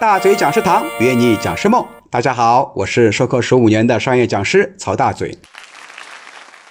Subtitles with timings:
[0.00, 5.36] 大嘴讲师堂约你讲师梦，大家好，我是授课十五年的商业讲师曹大嘴。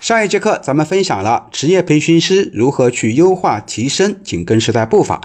[0.01, 5.21] 上一节课咱们分享了职业培训师如何去优化提升紧跟时代步伐。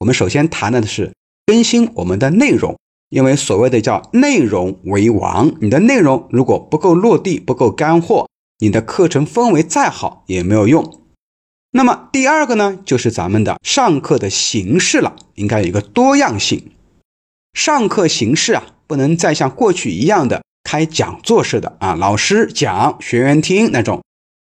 [0.00, 1.14] 我们首先谈的是
[1.46, 2.76] 更新我们的内容，
[3.08, 8.28] 因为所谓的叫内容为王，你的内容如果不够落地、不够干货，
[8.58, 11.00] 你的课程氛围再好也没有用。
[11.70, 16.72] 那么第二个呢，就是咱们的上课的形式了，应该有一个多样性。
[17.56, 24.04] 上课形式啊，不能再像过去一样的开讲座式的啊，老师讲，学员听那种，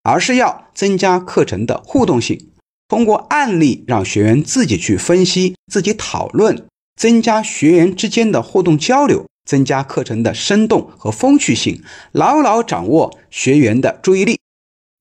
[0.02, 2.50] 而是要增加课程的互动性，
[2.88, 11.82] 通过案例让学员自己去分析、自己讨论，增加学员之间的互动交流，增加课程的生动和风趣性，
[12.12, 14.38] 牢牢掌握学员的注意力。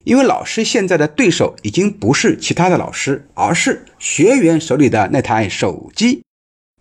[0.06, 6.24] 因为老师现在的对手已经不是其他的老师，而是学员手里的那台手机。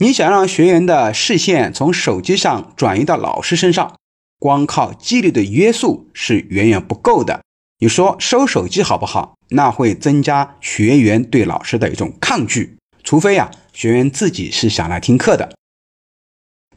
[0.00, 3.96] 你想让学员的视线从手机上转移到老师身上，
[4.38, 7.42] 光靠纪律的约束是远远不够的。
[7.80, 9.34] 你说收手机好不好？
[9.50, 15.52] 那会增加学员对老师的一种抗拒，除非呀，学员自己是想来听课的。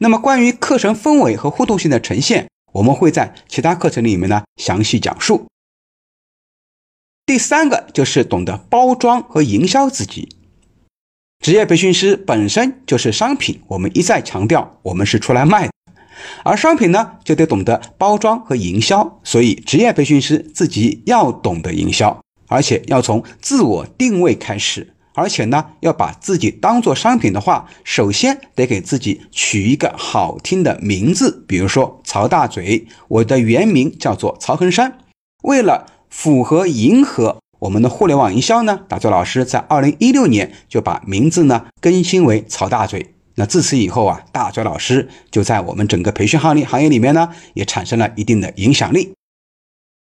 [0.00, 5.46] 那么关于课程氛围和互动性的呈现，我们会在其他课程里面呢详细讲述。
[7.24, 10.41] 第三个就是懂得包装和营销自己。
[11.42, 15.72] 职业培训师本身就是商品，我们一再强调，我们是出来卖的，
[16.44, 34.98] 而商品呢就得懂得包装和营销，所以职业培训师自己要懂得营销，而且要从自我定位开始，而且呢要把自己当做商品的话，首先得给自己取一个好听的名字，比如说曹大嘴，我的原名叫做曹恒山，
[35.42, 37.38] 为了符合迎合。
[37.62, 43.14] 我们的互联网营销呢，大嘴老师在二零一六年就把名字呢更新为曹大嘴。
[43.36, 49.14] 那自此以后啊，大嘴老师就在我们整个培训行业行业里面呢，也产生了一定的影响力。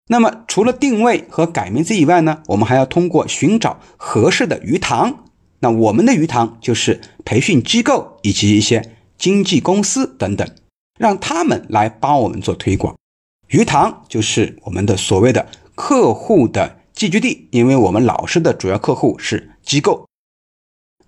[0.09, 5.23] 那么除了定位和改名字以外呢，我们还要通过寻找合适的鱼塘。
[5.61, 10.45] 那我们的鱼塘就是培训机构以及一些经纪公司等等，
[10.99, 12.97] 让他们来帮我们做推广。
[13.47, 16.79] 鱼塘就是我们的所谓的客户的。
[16.95, 20.07] 聚居地，因为我们老师的主要客户是机构。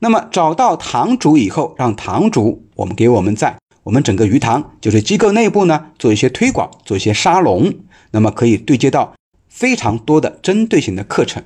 [0.00, 7.72] 那么找到堂主以后，让堂主我们给我们在我们整个鱼塘，就是机构内部呢做一些推广，做一些沙龙，
[8.10, 9.14] 那么可以对接到
[9.48, 11.42] 非常多的针对性的课程。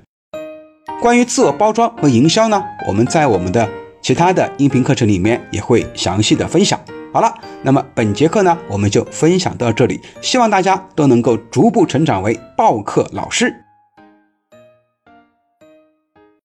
[1.02, 3.68] 关于自我包装和营销呢，我们在我们的
[4.00, 6.80] 其他的音频课程里面也会详细的分享。
[7.12, 7.30] 好了，
[7.62, 13.59] 那么本节课呢，我们就分享到这里，希望大家都能够逐步成长为报课老师。